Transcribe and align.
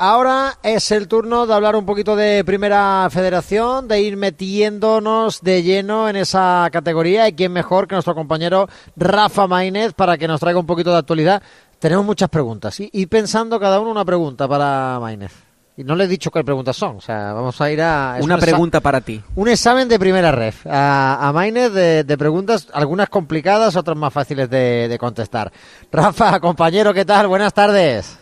ahora 0.00 0.58
es 0.62 0.90
el 0.90 1.06
turno 1.06 1.46
de 1.46 1.54
hablar 1.54 1.76
un 1.76 1.84
poquito 1.84 2.16
de 2.16 2.42
Primera 2.44 3.06
Federación, 3.10 3.86
de 3.86 4.00
ir 4.00 4.16
metiéndonos 4.16 5.42
de 5.42 5.62
lleno 5.62 6.08
en 6.08 6.16
esa 6.16 6.68
categoría. 6.72 7.28
Y 7.28 7.34
quién 7.34 7.52
mejor 7.52 7.86
que 7.86 7.94
nuestro 7.94 8.14
compañero 8.14 8.68
Rafa 8.96 9.46
Maínez 9.46 9.92
para 9.92 10.18
que 10.18 10.26
nos 10.26 10.40
traiga 10.40 10.58
un 10.58 10.66
poquito 10.66 10.90
de 10.90 10.98
actualidad. 10.98 11.42
Tenemos 11.78 12.04
muchas 12.04 12.28
preguntas 12.28 12.78
y, 12.80 13.06
pensando 13.06 13.60
cada 13.60 13.80
uno 13.80 13.90
una 13.90 14.04
pregunta 14.04 14.48
para 14.48 14.98
Maínez. 15.00 15.32
Y 15.76 15.84
no 15.84 15.94
le 15.94 16.04
he 16.04 16.08
dicho 16.08 16.30
qué 16.30 16.44
preguntas 16.44 16.76
son. 16.76 16.96
O 16.96 17.00
sea, 17.00 17.32
vamos 17.32 17.58
a 17.60 17.70
ir 17.70 17.80
a. 17.80 18.18
Una 18.20 18.36
pregunta 18.36 18.80
para 18.80 19.00
ti. 19.00 19.22
Un 19.36 19.48
examen 19.48 19.88
de 19.88 19.98
primera 19.98 20.32
ref. 20.32 20.66
A, 20.66 21.26
a 21.26 21.32
Maínez 21.32 21.72
de, 21.72 22.18
preguntas, 22.18 22.68
algunas 22.72 23.08
complicadas, 23.08 23.76
otras 23.76 23.96
más 23.96 24.12
fáciles 24.12 24.50
de, 24.50 24.88
de 24.88 24.98
contestar. 24.98 25.52
Rafa, 25.90 26.38
compañero, 26.40 26.92
¿qué 26.92 27.04
tal? 27.04 27.28
Buenas 27.28 27.54
tardes. 27.54 28.18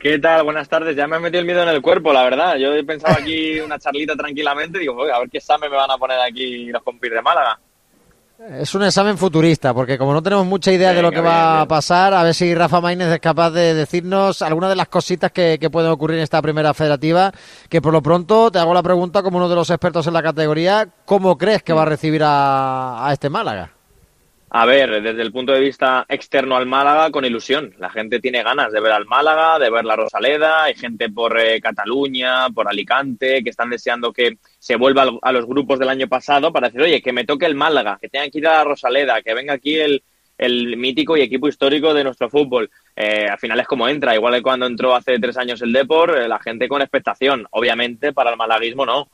¿Qué 0.00 0.18
tal? 0.18 0.44
Buenas 0.44 0.66
tardes. 0.66 0.96
Ya 0.96 1.06
me 1.06 1.16
he 1.16 1.20
metido 1.20 1.40
el 1.40 1.46
miedo 1.46 1.62
en 1.62 1.68
el 1.68 1.82
cuerpo, 1.82 2.10
la 2.10 2.24
verdad. 2.24 2.56
Yo 2.56 2.72
he 2.72 2.82
pensado 2.82 3.14
aquí 3.18 3.60
una 3.64 3.78
charlita 3.78 4.16
tranquilamente 4.16 4.78
y 4.78 4.82
digo, 4.82 5.04
a 5.04 5.18
ver 5.18 5.28
qué 5.28 5.38
examen 5.38 5.70
me 5.70 5.76
van 5.76 5.90
a 5.90 5.98
poner 5.98 6.18
aquí 6.20 6.66
los 6.66 6.82
compis 6.82 7.10
de 7.10 7.20
Málaga. 7.20 7.60
Es 8.48 8.74
un 8.74 8.82
examen 8.82 9.18
futurista, 9.18 9.74
porque 9.74 9.98
como 9.98 10.14
no 10.14 10.22
tenemos 10.22 10.46
mucha 10.46 10.72
idea 10.72 10.94
de 10.94 11.02
lo 11.02 11.10
que 11.10 11.20
va 11.20 11.60
a 11.60 11.68
pasar, 11.68 12.14
a 12.14 12.22
ver 12.22 12.32
si 12.32 12.54
Rafa 12.54 12.80
Maínez 12.80 13.08
es 13.08 13.20
capaz 13.20 13.50
de 13.50 13.74
decirnos 13.74 14.40
algunas 14.40 14.70
de 14.70 14.76
las 14.76 14.88
cositas 14.88 15.30
que, 15.30 15.58
pueden 15.70 15.90
ocurrir 15.90 16.16
en 16.16 16.22
esta 16.22 16.40
primera 16.40 16.72
federativa, 16.72 17.30
que 17.68 17.82
por 17.82 17.92
lo 17.92 18.02
pronto 18.02 18.50
te 18.50 18.58
hago 18.58 18.72
la 18.72 18.82
pregunta 18.82 19.22
como 19.22 19.36
uno 19.36 19.50
de 19.50 19.56
los 19.56 19.68
expertos 19.68 20.06
en 20.06 20.14
la 20.14 20.22
categoría, 20.22 20.88
¿cómo 21.04 21.36
crees 21.36 21.62
que 21.62 21.74
va 21.74 21.82
a 21.82 21.84
recibir 21.84 22.22
a 22.24 23.10
este 23.12 23.28
Málaga? 23.28 23.74
A 24.52 24.66
ver, 24.66 25.00
desde 25.00 25.22
el 25.22 25.30
punto 25.30 25.52
de 25.52 25.60
vista 25.60 26.04
externo 26.08 26.56
al 26.56 26.66
Málaga, 26.66 27.12
con 27.12 27.24
ilusión. 27.24 27.72
La 27.78 27.88
gente 27.88 28.18
tiene 28.18 28.42
ganas 28.42 28.72
de 28.72 28.80
ver 28.80 28.90
al 28.90 29.06
Málaga, 29.06 29.60
de 29.60 29.70
ver 29.70 29.84
la 29.84 29.94
Rosaleda. 29.94 30.64
Hay 30.64 30.74
gente 30.74 31.08
por 31.08 31.38
eh, 31.38 31.60
Cataluña, 31.60 32.50
por 32.50 32.68
Alicante, 32.68 33.44
que 33.44 33.50
están 33.50 33.70
deseando 33.70 34.12
que 34.12 34.38
se 34.58 34.74
vuelva 34.74 35.08
a 35.22 35.30
los 35.30 35.46
grupos 35.46 35.78
del 35.78 35.88
año 35.88 36.08
pasado 36.08 36.52
para 36.52 36.66
decir, 36.66 36.82
oye, 36.82 37.00
que 37.00 37.12
me 37.12 37.24
toque 37.24 37.46
el 37.46 37.54
Málaga, 37.54 37.96
que 38.00 38.08
tenga 38.08 38.28
que 38.28 38.38
ir 38.38 38.48
a 38.48 38.56
la 38.58 38.64
Rosaleda, 38.64 39.22
que 39.22 39.34
venga 39.34 39.52
aquí 39.54 39.78
el, 39.78 40.02
el 40.36 40.76
mítico 40.76 41.16
y 41.16 41.22
equipo 41.22 41.46
histórico 41.46 41.94
de 41.94 42.02
nuestro 42.02 42.28
fútbol. 42.28 42.68
Eh, 42.96 43.28
al 43.30 43.38
final 43.38 43.60
es 43.60 43.68
como 43.68 43.88
entra, 43.88 44.16
igual 44.16 44.34
que 44.34 44.42
cuando 44.42 44.66
entró 44.66 44.96
hace 44.96 45.20
tres 45.20 45.36
años 45.36 45.62
el 45.62 45.72
Depor, 45.72 46.18
eh, 46.18 46.26
la 46.26 46.40
gente 46.40 46.66
con 46.66 46.82
expectación. 46.82 47.46
Obviamente, 47.52 48.12
para 48.12 48.30
el 48.30 48.36
malaguismo 48.36 48.84
no. 48.84 49.08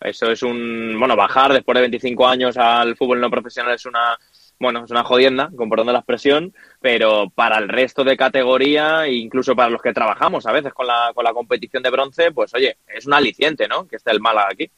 Eso 0.00 0.30
es 0.30 0.42
un, 0.42 0.96
bueno, 0.98 1.14
bajar 1.14 1.52
después 1.52 1.74
de 1.74 1.82
25 1.82 2.26
años 2.26 2.56
al 2.56 2.96
fútbol 2.96 3.20
no 3.20 3.30
profesional 3.30 3.74
es 3.74 3.84
una 3.84 4.18
bueno, 4.60 4.84
es 4.84 4.90
una 4.90 5.04
jodienda, 5.04 5.48
de 5.86 5.92
la 5.92 6.00
expresión, 6.00 6.54
pero 6.80 7.30
para 7.30 7.58
el 7.58 7.68
resto 7.68 8.04
de 8.04 8.16
categoría, 8.16 9.08
incluso 9.08 9.56
para 9.56 9.70
los 9.70 9.80
que 9.80 9.94
trabajamos 9.94 10.46
a 10.46 10.52
veces 10.52 10.74
con 10.74 10.86
la, 10.86 11.12
con 11.14 11.24
la 11.24 11.32
competición 11.32 11.82
de 11.82 11.90
bronce, 11.90 12.30
pues 12.30 12.52
oye, 12.54 12.76
es 12.86 13.06
un 13.06 13.14
aliciente, 13.14 13.66
¿no? 13.66 13.88
Que 13.88 13.96
esté 13.96 14.10
el 14.10 14.20
Málaga 14.20 14.48
aquí. 14.52 14.70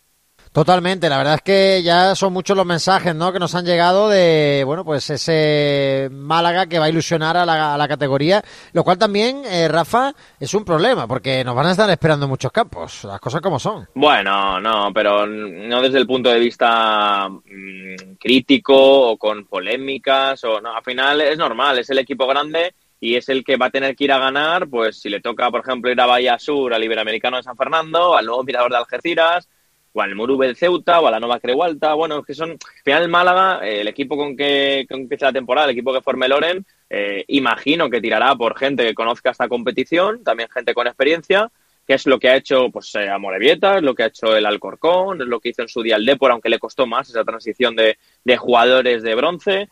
Totalmente, 0.52 1.08
la 1.08 1.16
verdad 1.16 1.36
es 1.36 1.40
que 1.40 1.82
ya 1.82 2.14
son 2.14 2.34
muchos 2.34 2.54
los 2.54 2.66
mensajes 2.66 3.14
¿no? 3.14 3.32
que 3.32 3.38
nos 3.38 3.54
han 3.54 3.64
llegado 3.64 4.10
de 4.10 4.62
bueno 4.66 4.84
pues 4.84 5.08
ese 5.08 6.10
Málaga 6.12 6.66
que 6.66 6.78
va 6.78 6.84
a 6.84 6.88
ilusionar 6.90 7.38
a 7.38 7.46
la, 7.46 7.88
categoría, 7.88 8.42
lo 8.74 8.84
cual 8.84 8.98
también, 8.98 9.42
eh, 9.46 9.66
Rafa, 9.66 10.12
es 10.38 10.52
un 10.52 10.64
problema, 10.64 11.06
porque 11.06 11.42
nos 11.42 11.54
van 11.54 11.66
a 11.66 11.70
estar 11.70 11.88
esperando 11.88 12.28
muchos 12.28 12.52
campos, 12.52 13.04
las 13.04 13.18
cosas 13.18 13.40
como 13.40 13.58
son. 13.58 13.88
Bueno, 13.94 14.60
no, 14.60 14.92
pero 14.92 15.26
no 15.26 15.80
desde 15.80 15.98
el 15.98 16.06
punto 16.06 16.28
de 16.28 16.38
vista 16.38 17.28
mm, 17.30 18.16
crítico 18.20 19.10
o 19.10 19.16
con 19.16 19.46
polémicas, 19.46 20.44
o 20.44 20.60
no, 20.60 20.76
al 20.76 20.84
final 20.84 21.22
es 21.22 21.38
normal, 21.38 21.78
es 21.78 21.88
el 21.88 21.98
equipo 21.98 22.26
grande 22.26 22.74
y 23.00 23.16
es 23.16 23.28
el 23.30 23.42
que 23.42 23.56
va 23.56 23.66
a 23.66 23.70
tener 23.70 23.96
que 23.96 24.04
ir 24.04 24.12
a 24.12 24.18
ganar, 24.18 24.68
pues 24.68 25.00
si 25.00 25.08
le 25.08 25.20
toca, 25.20 25.50
por 25.50 25.60
ejemplo, 25.60 25.90
ir 25.90 26.00
a 26.00 26.06
Bahía 26.06 26.38
Sur, 26.38 26.74
al 26.74 26.84
Iberoamericano 26.84 27.38
de 27.38 27.42
San 27.42 27.56
Fernando, 27.56 28.16
al 28.16 28.26
nuevo 28.26 28.44
Mirador 28.44 28.70
de 28.70 28.76
Algeciras, 28.76 29.48
o 29.92 30.00
al 30.00 30.14
Murube 30.14 30.54
Ceuta 30.54 31.00
o 31.00 31.06
a 31.06 31.10
la 31.10 31.20
Nova 31.20 31.40
Creualta. 31.40 31.94
Bueno, 31.94 32.20
es 32.20 32.26
que 32.26 32.34
son, 32.34 32.50
al 32.52 32.82
final 32.84 33.08
Málaga, 33.08 33.60
eh, 33.66 33.80
el 33.80 33.88
equipo 33.88 34.16
con 34.16 34.36
que, 34.36 34.86
empieza 34.88 35.26
la 35.26 35.32
temporada, 35.32 35.66
el 35.66 35.72
equipo 35.72 35.92
que 35.92 36.00
forme 36.00 36.28
Loren, 36.28 36.64
eh, 36.88 37.24
imagino 37.28 37.90
que 37.90 38.00
tirará 38.00 38.34
por 38.36 38.56
gente 38.56 38.84
que 38.84 38.94
conozca 38.94 39.30
esta 39.30 39.48
competición, 39.48 40.24
también 40.24 40.48
gente 40.48 40.74
con 40.74 40.86
experiencia, 40.86 41.50
que 41.86 41.94
es 41.94 42.06
lo 42.06 42.18
que 42.18 42.28
ha 42.28 42.36
hecho 42.36 42.70
pues 42.70 42.94
eh, 42.94 43.08
Amorebieta, 43.08 43.76
es 43.76 43.82
lo 43.82 43.94
que 43.94 44.04
ha 44.04 44.06
hecho 44.06 44.36
el 44.36 44.46
Alcorcón, 44.46 45.20
es 45.20 45.28
lo 45.28 45.40
que 45.40 45.50
hizo 45.50 45.62
en 45.62 45.68
su 45.68 45.82
día 45.82 45.96
el 45.96 46.06
Depor, 46.06 46.30
aunque 46.30 46.48
le 46.48 46.58
costó 46.58 46.86
más 46.86 47.08
esa 47.08 47.24
transición 47.24 47.76
de, 47.76 47.98
de 48.24 48.36
jugadores 48.36 49.02
de 49.02 49.14
bronce. 49.14 49.68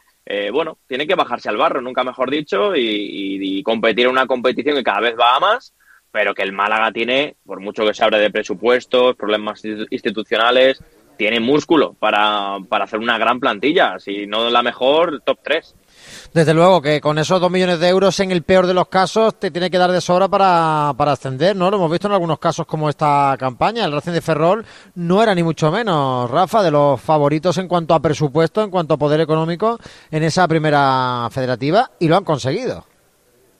bueno, 0.52 0.78
tiene 0.86 1.06
que 1.06 1.16
bajarse 1.16 1.48
al 1.48 1.56
barro, 1.56 1.80
nunca 1.80 2.04
mejor 2.04 2.30
dicho, 2.30 2.76
y, 2.76 3.58
y 3.58 3.62
competir 3.62 4.06
en 4.06 4.12
una 4.12 4.26
competición 4.26 4.76
que 4.76 4.84
cada 4.84 5.00
vez 5.00 5.16
va 5.18 5.36
a 5.36 5.40
más 5.40 5.72
pero 6.10 6.34
que 6.34 6.42
el 6.42 6.52
Málaga 6.52 6.92
tiene, 6.92 7.36
por 7.44 7.60
mucho 7.60 7.84
que 7.84 7.94
se 7.94 8.04
hable 8.04 8.18
de 8.18 8.30
presupuestos, 8.30 9.16
problemas 9.16 9.62
institucionales, 9.90 10.82
tiene 11.16 11.38
músculo 11.38 11.94
para, 11.98 12.56
para 12.68 12.84
hacer 12.84 12.98
una 12.98 13.18
gran 13.18 13.40
plantilla, 13.40 13.98
si 13.98 14.26
no 14.26 14.48
la 14.48 14.62
mejor, 14.62 15.20
top 15.20 15.38
3. 15.42 15.74
Desde 16.32 16.54
luego 16.54 16.80
que 16.80 17.00
con 17.00 17.18
esos 17.18 17.38
dos 17.40 17.50
millones 17.50 17.78
de 17.78 17.88
euros, 17.88 18.18
en 18.20 18.30
el 18.30 18.42
peor 18.42 18.66
de 18.66 18.72
los 18.72 18.88
casos, 18.88 19.38
te 19.38 19.50
tiene 19.50 19.70
que 19.70 19.76
dar 19.76 19.92
de 19.92 20.00
sobra 20.00 20.28
para, 20.28 20.94
para 20.96 21.12
ascender, 21.12 21.54
¿no? 21.54 21.70
Lo 21.70 21.76
hemos 21.76 21.90
visto 21.90 22.06
en 22.06 22.14
algunos 22.14 22.38
casos 22.38 22.66
como 22.66 22.88
esta 22.88 23.36
campaña. 23.38 23.84
El 23.84 23.92
Racing 23.92 24.12
de 24.12 24.22
Ferrol 24.22 24.64
no 24.94 25.22
era 25.22 25.34
ni 25.34 25.42
mucho 25.42 25.70
menos, 25.70 26.30
Rafa, 26.30 26.62
de 26.62 26.70
los 26.70 26.98
favoritos 27.00 27.58
en 27.58 27.68
cuanto 27.68 27.92
a 27.92 28.00
presupuesto, 28.00 28.62
en 28.62 28.70
cuanto 28.70 28.94
a 28.94 28.96
poder 28.96 29.20
económico 29.20 29.78
en 30.10 30.22
esa 30.22 30.48
primera 30.48 31.28
federativa 31.30 31.90
y 31.98 32.08
lo 32.08 32.16
han 32.16 32.24
conseguido. 32.24 32.86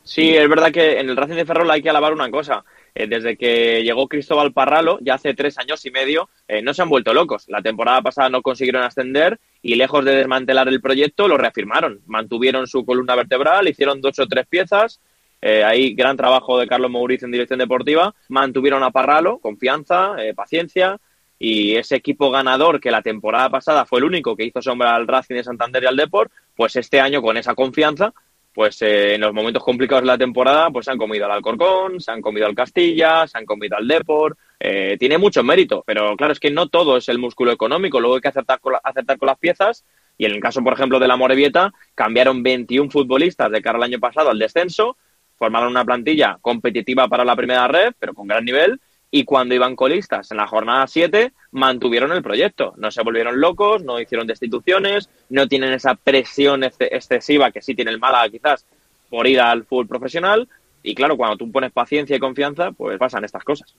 Sí, 0.03 0.35
es 0.35 0.49
verdad 0.49 0.73
que 0.73 0.99
en 0.99 1.11
el 1.11 1.17
Racing 1.17 1.37
de 1.37 1.45
Ferrol 1.45 1.71
hay 1.71 1.83
que 1.83 1.91
alabar 1.91 2.13
una 2.13 2.31
cosa. 2.31 2.65
Eh, 2.95 3.07
desde 3.07 3.37
que 3.37 3.83
llegó 3.85 4.09
Cristóbal 4.09 4.53
Parralo, 4.53 4.99
ya 5.01 5.15
hace 5.15 5.35
tres 5.35 5.59
años 5.59 5.85
y 5.85 5.91
medio, 5.91 6.29
eh, 6.49 6.63
no 6.63 6.75
se 6.75 6.83
han 6.83 6.89
vuelto 6.89 7.15
locos. 7.15 7.45
La 7.49 7.63
temporada 7.63 8.03
pasada 8.03 8.29
no 8.29 8.43
consiguieron 8.43 8.83
ascender 8.83 9.39
y 9.63 9.75
lejos 9.75 10.05
de 10.05 10.15
desmantelar 10.17 10.69
el 10.69 10.81
proyecto, 10.81 11.29
lo 11.29 11.37
reafirmaron. 11.37 12.01
Mantuvieron 12.07 12.67
su 12.67 12.85
columna 12.85 13.15
vertebral, 13.15 13.69
hicieron 13.69 14.01
dos 14.01 14.19
o 14.19 14.27
tres 14.27 14.47
piezas. 14.47 15.01
Eh, 15.43 15.65
ahí 15.65 15.95
gran 15.95 16.17
trabajo 16.17 16.59
de 16.59 16.67
Carlos 16.67 16.91
Mauricio 16.91 17.27
en 17.27 17.33
dirección 17.33 17.59
deportiva. 17.59 18.15
Mantuvieron 18.29 18.83
a 18.83 18.91
Parralo, 18.91 19.39
confianza, 19.39 20.17
paciencia. 20.35 20.99
Y 21.39 21.77
ese 21.77 21.97
equipo 21.97 22.31
ganador 22.31 22.81
que 22.81 22.91
la 22.91 23.01
temporada 23.01 23.49
pasada 23.49 23.87
fue 23.87 24.01
el 24.01 24.05
único 24.05 24.37
que 24.37 24.45
hizo 24.45 24.61
sombra 24.61 24.95
al 24.95 25.07
Racing 25.07 25.37
de 25.37 25.45
Santander 25.45 25.85
y 25.85 25.87
al 25.87 25.97
Deport, 25.97 26.31
pues 26.55 26.77
este 26.77 27.01
año 27.01 27.23
con 27.23 27.39
esa 27.39 27.55
confianza 27.55 28.13
pues 28.61 28.83
eh, 28.83 29.15
en 29.15 29.23
los 29.23 29.33
momentos 29.33 29.65
complicados 29.65 30.03
de 30.03 30.09
la 30.09 30.19
temporada, 30.19 30.69
pues 30.69 30.85
se 30.85 30.91
han 30.91 30.99
comido 30.99 31.25
al 31.25 31.31
Alcorcón, 31.31 31.99
se 31.99 32.11
han 32.11 32.21
comido 32.21 32.47
al 32.47 32.55
Castilla, 32.55 33.27
se 33.27 33.39
han 33.39 33.47
comido 33.47 33.75
al 33.75 33.89
Depor. 33.89 34.37
Eh, 34.59 34.99
tiene 34.99 35.17
mucho 35.17 35.43
mérito, 35.43 35.83
pero 35.87 36.15
claro, 36.15 36.35
es 36.35 36.39
que 36.39 36.51
no 36.51 36.69
todo 36.69 36.99
es 36.99 37.09
el 37.09 37.19
músculo 37.19 37.53
económico, 37.53 38.01
luego 38.01 38.17
hay 38.17 38.21
que 38.21 38.29
acertar 38.29 38.61
con, 38.61 38.75
con 38.75 39.27
las 39.27 39.39
piezas. 39.39 39.87
Y 40.19 40.27
en 40.27 40.33
el 40.33 40.41
caso, 40.41 40.63
por 40.63 40.75
ejemplo, 40.75 40.99
de 40.99 41.09
la 41.09 41.17
Morevieta, 41.17 41.73
cambiaron 41.95 42.43
21 42.43 42.91
futbolistas 42.91 43.51
de 43.51 43.63
cara 43.63 43.79
al 43.79 43.85
año 43.85 43.99
pasado 43.99 44.29
al 44.29 44.39
descenso, 44.39 44.99
formaron 45.37 45.71
una 45.71 45.87
plantilla 45.87 46.37
competitiva 46.43 47.09
para 47.09 47.25
la 47.25 47.37
primera 47.37 47.67
red, 47.67 47.95
pero 47.99 48.13
con 48.13 48.29
gran 48.29 48.45
nivel, 48.45 48.79
y 49.11 49.25
cuando 49.25 49.55
iban 49.55 49.77
colistas 49.77 50.31
en 50.31 50.37
la 50.37 50.47
jornada 50.47 50.87
7 50.87 51.33
mantuvieron 51.53 52.13
el 52.13 52.23
proyecto. 52.23 52.75
No 52.77 52.91
se 52.91 53.03
volvieron 53.03 53.41
locos, 53.41 53.83
no 53.83 54.01
hicieron 54.01 54.27
destituciones, 54.27 55.09
no 55.29 55.49
tienen 55.49 55.73
esa 55.73 55.95
presión 55.95 56.63
excesiva 56.65 57.51
que 57.51 57.63
sí 57.63 57.75
tiene 57.75 57.91
el 57.91 57.99
Málaga 57.99 58.29
quizás 58.29 58.65
por 59.09 59.27
ir 59.27 59.41
al 59.41 59.65
fútbol 59.65 59.89
profesional 59.89 60.49
y 60.83 60.95
claro, 60.95 61.17
cuando 61.17 61.37
tú 61.37 61.51
pones 61.53 61.73
paciencia 61.73 62.17
y 62.17 62.19
confianza, 62.19 62.73
pues 62.73 62.99
pasan 62.99 63.25
estas 63.25 63.45
cosas. 63.45 63.75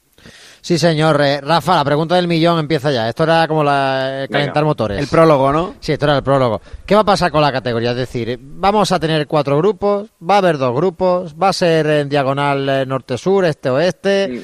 Sí, 0.62 0.78
señor. 0.78 1.20
Eh, 1.22 1.42
Rafa, 1.42 1.78
la 1.78 1.86
pregunta 1.86 2.16
del 2.16 2.28
millón 2.28 2.60
empieza 2.60 2.92
ya. 2.92 3.10
Esto 3.10 3.24
era 3.24 3.48
como 3.48 3.64
la, 3.64 4.24
eh, 4.24 4.28
calentar 4.30 4.64
motores. 4.64 5.00
El 5.00 5.08
prólogo, 5.08 5.52
¿no? 5.52 5.76
Sí, 5.80 5.94
esto 5.94 6.06
era 6.06 6.18
el 6.18 6.24
prólogo. 6.24 6.62
¿Qué 6.86 6.94
va 6.94 7.02
a 7.02 7.06
pasar 7.06 7.32
con 7.32 7.42
la 7.42 7.52
categoría? 7.52 7.92
Es 7.92 7.98
decir, 7.98 8.38
vamos 8.40 8.92
a 8.92 9.00
tener 9.00 9.26
cuatro 9.26 9.58
grupos, 9.58 10.10
va 10.22 10.36
a 10.36 10.38
haber 10.38 10.60
dos 10.60 10.76
grupos, 10.76 11.36
va 11.36 11.50
a 11.50 11.54
ser 11.54 11.88
en 11.88 12.10
diagonal 12.10 12.70
eh, 12.70 12.86
norte-sur, 12.86 13.46
este-oeste, 13.46 14.42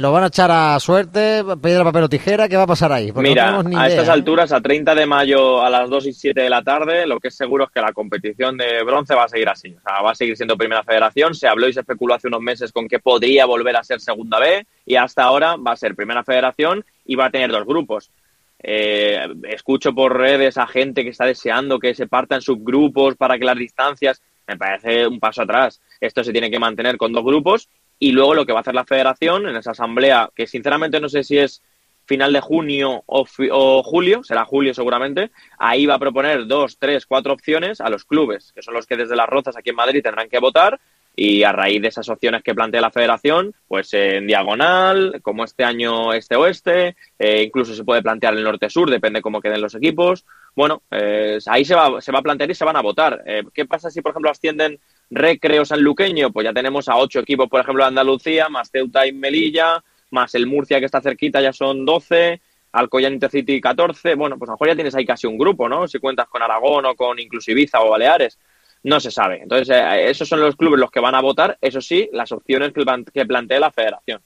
lo 0.00 0.12
van 0.12 0.24
a 0.24 0.26
echar 0.28 0.50
a 0.50 0.78
suerte, 0.78 1.42
piedra, 1.60 1.82
papel 1.84 2.04
o 2.04 2.08
tijera, 2.08 2.48
¿qué 2.48 2.56
va 2.56 2.64
a 2.64 2.68
pasar 2.68 2.92
ahí? 2.92 3.10
Mira, 3.16 3.60
a 3.76 3.88
estas 3.88 4.08
alturas, 4.08 4.52
a 4.52 4.60
30 4.60 4.94
de 4.94 5.06
mayo 5.06 5.60
a 5.62 5.70
las 5.70 5.90
2 5.90 6.06
y 6.06 6.12
7 6.12 6.40
de 6.40 6.50
la 6.50 6.62
tarde, 6.62 7.06
lo 7.06 7.18
que 7.18 7.28
es 7.28 7.36
seguro 7.36 7.64
es 7.64 7.70
que 7.70 7.80
la 7.80 7.92
competición 7.92 8.56
de 8.56 8.82
bronce 8.84 9.14
va 9.14 9.24
a 9.24 9.28
seguir 9.28 9.48
así. 9.48 9.74
O 9.74 9.80
sea, 9.80 10.02
va 10.02 10.12
a 10.12 10.14
seguir 10.14 10.36
siendo 10.36 10.56
primera 10.56 10.82
federación. 10.84 11.34
Se 11.34 11.48
habló 11.48 11.68
y 11.68 11.72
se 11.72 11.79
especuló 11.80 12.14
hace 12.14 12.28
unos 12.28 12.40
meses 12.40 12.72
con 12.72 12.88
que 12.88 12.98
podría 12.98 13.46
volver 13.46 13.76
a 13.76 13.84
ser 13.84 14.00
segunda 14.00 14.38
B 14.38 14.66
y 14.86 14.96
hasta 14.96 15.24
ahora 15.24 15.56
va 15.56 15.72
a 15.72 15.76
ser 15.76 15.94
primera 15.94 16.24
federación 16.24 16.84
y 17.04 17.16
va 17.16 17.26
a 17.26 17.30
tener 17.30 17.50
dos 17.50 17.66
grupos. 17.66 18.10
Eh, 18.62 19.26
escucho 19.48 19.94
por 19.94 20.16
redes 20.16 20.58
a 20.58 20.66
gente 20.66 21.02
que 21.02 21.10
está 21.10 21.24
deseando 21.24 21.78
que 21.78 21.94
se 21.94 22.06
partan 22.06 22.42
subgrupos 22.42 23.16
para 23.16 23.38
que 23.38 23.44
las 23.44 23.56
distancias, 23.56 24.22
me 24.46 24.56
parece 24.56 25.06
un 25.06 25.18
paso 25.18 25.42
atrás. 25.42 25.80
Esto 26.00 26.22
se 26.22 26.32
tiene 26.32 26.50
que 26.50 26.58
mantener 26.58 26.96
con 26.96 27.12
dos 27.12 27.24
grupos 27.24 27.68
y 27.98 28.12
luego 28.12 28.34
lo 28.34 28.46
que 28.46 28.52
va 28.52 28.58
a 28.58 28.62
hacer 28.62 28.74
la 28.74 28.84
federación 28.84 29.48
en 29.48 29.56
esa 29.56 29.70
asamblea, 29.70 30.30
que 30.34 30.46
sinceramente 30.46 31.00
no 31.00 31.08
sé 31.08 31.22
si 31.22 31.38
es 31.38 31.62
final 32.06 32.32
de 32.32 32.40
junio 32.40 33.04
o, 33.06 33.24
o, 33.52 33.82
julio, 33.84 34.24
será 34.24 34.44
julio 34.44 34.74
seguramente, 34.74 35.30
ahí 35.58 35.86
va 35.86 35.94
a 35.94 35.98
proponer 35.98 36.46
dos, 36.46 36.76
tres, 36.76 37.06
cuatro 37.06 37.32
opciones 37.32 37.80
a 37.80 37.88
los 37.88 38.04
clubes, 38.04 38.52
que 38.52 38.62
son 38.62 38.74
los 38.74 38.86
que 38.86 38.96
desde 38.96 39.14
las 39.14 39.28
Rozas 39.28 39.56
aquí 39.56 39.70
en 39.70 39.76
Madrid 39.76 40.02
tendrán 40.02 40.28
que 40.28 40.40
votar 40.40 40.80
y 41.16 41.42
a 41.42 41.52
raíz 41.52 41.82
de 41.82 41.88
esas 41.88 42.08
opciones 42.08 42.42
que 42.42 42.54
plantea 42.54 42.80
la 42.80 42.90
federación, 42.90 43.54
pues 43.68 43.92
en 43.94 44.26
diagonal, 44.26 45.20
como 45.22 45.44
este 45.44 45.64
año 45.64 46.12
este-oeste, 46.12 46.96
eh, 47.18 47.42
incluso 47.42 47.74
se 47.74 47.84
puede 47.84 48.02
plantear 48.02 48.34
el 48.34 48.44
norte-sur, 48.44 48.90
depende 48.90 49.20
cómo 49.20 49.40
queden 49.40 49.60
los 49.60 49.74
equipos. 49.74 50.24
Bueno, 50.54 50.82
eh, 50.90 51.38
ahí 51.46 51.64
se 51.64 51.74
va, 51.74 52.00
se 52.00 52.12
va 52.12 52.20
a 52.20 52.22
plantear 52.22 52.50
y 52.50 52.54
se 52.54 52.64
van 52.64 52.76
a 52.76 52.82
votar. 52.82 53.22
Eh, 53.26 53.42
¿Qué 53.52 53.66
pasa 53.66 53.90
si, 53.90 54.00
por 54.00 54.12
ejemplo, 54.12 54.30
ascienden 54.30 54.78
Recreo 55.10 55.64
Sanluqueño? 55.64 56.32
Pues 56.32 56.44
ya 56.44 56.52
tenemos 56.52 56.88
a 56.88 56.96
ocho 56.96 57.20
equipos, 57.20 57.48
por 57.48 57.60
ejemplo, 57.60 57.84
de 57.84 57.88
Andalucía, 57.88 58.48
más 58.48 58.70
Ceuta 58.70 59.06
y 59.06 59.12
Melilla, 59.12 59.82
más 60.10 60.34
el 60.34 60.46
Murcia 60.46 60.78
que 60.78 60.86
está 60.86 61.00
cerquita, 61.00 61.40
ya 61.40 61.52
son 61.52 61.84
doce. 61.84 62.40
Alcoyán 62.72 63.14
Intercity 63.14 63.60
14, 63.60 64.14
bueno, 64.14 64.38
pues 64.38 64.48
a 64.48 64.52
lo 64.52 64.54
mejor 64.54 64.68
ya 64.68 64.74
tienes 64.76 64.94
ahí 64.94 65.04
casi 65.04 65.26
un 65.26 65.36
grupo, 65.36 65.68
¿no? 65.68 65.88
Si 65.88 65.98
cuentas 65.98 66.28
con 66.28 66.40
Aragón 66.40 66.86
o 66.86 66.94
con 66.94 67.18
incluso 67.18 67.50
Ibiza 67.50 67.80
o 67.80 67.90
Baleares 67.90 68.38
no 68.82 69.00
se 69.00 69.10
sabe. 69.10 69.42
Entonces, 69.42 69.76
eh, 69.76 70.10
esos 70.10 70.28
son 70.28 70.40
los 70.40 70.56
clubes 70.56 70.80
los 70.80 70.90
que 70.90 71.00
van 71.00 71.14
a 71.14 71.20
votar, 71.20 71.58
eso 71.60 71.80
sí, 71.80 72.08
las 72.12 72.32
opciones 72.32 72.72
que, 72.72 72.84
que 73.12 73.26
plantea 73.26 73.60
la 73.60 73.70
federación. 73.70 74.20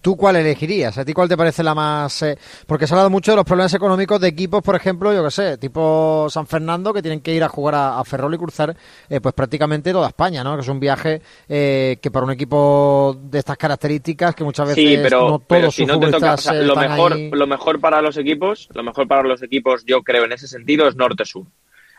¿Tú 0.00 0.16
cuál 0.16 0.36
elegirías? 0.36 0.96
¿A 0.98 1.04
ti 1.04 1.12
cuál 1.12 1.28
te 1.28 1.36
parece 1.36 1.64
la 1.64 1.74
más...? 1.74 2.22
Eh? 2.22 2.38
porque 2.68 2.86
se 2.86 2.94
ha 2.94 2.96
hablado 2.96 3.10
mucho 3.10 3.32
de 3.32 3.36
los 3.36 3.44
problemas 3.44 3.74
económicos 3.74 4.20
de 4.20 4.28
equipos, 4.28 4.62
por 4.62 4.76
ejemplo, 4.76 5.12
yo 5.12 5.24
que 5.24 5.32
sé, 5.32 5.58
tipo 5.58 6.28
San 6.30 6.46
Fernando, 6.46 6.94
que 6.94 7.02
tienen 7.02 7.20
que 7.20 7.34
ir 7.34 7.42
a 7.42 7.48
jugar 7.48 7.74
a, 7.74 8.04
Ferrol 8.04 8.32
y 8.32 8.38
cruzar 8.38 8.76
eh, 9.10 9.20
pues 9.20 9.34
prácticamente 9.34 9.90
toda 9.90 10.06
España, 10.06 10.44
¿no? 10.44 10.54
Que 10.54 10.60
es 10.60 10.68
un 10.68 10.78
viaje 10.78 11.20
que 11.48 12.10
para 12.12 12.24
un 12.24 12.30
equipo 12.30 13.18
de 13.20 13.40
estas 13.40 13.56
características, 13.56 14.36
que 14.36 14.44
muchas 14.44 14.68
veces 14.68 14.84
sí, 14.84 14.96
pero, 15.02 15.28
no 15.28 15.38
todos 15.40 15.74
si 15.74 15.84
no 15.84 15.98
te 15.98 16.12
toca, 16.12 16.36
lo 16.52 16.76
mejor, 16.76 17.18
lo 17.18 17.46
mejor 17.48 17.80
para 17.80 18.00
los 18.00 18.16
equipos, 18.16 18.68
lo 18.74 18.84
mejor 18.84 19.08
para 19.08 19.24
los 19.24 19.42
equipos, 19.42 19.84
yo 19.84 20.04
creo, 20.04 20.24
en 20.24 20.30
ese 20.30 20.46
sentido, 20.46 20.86
es 20.86 20.94
norte-sur. 20.94 21.46